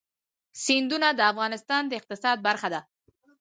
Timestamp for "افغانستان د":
1.31-1.91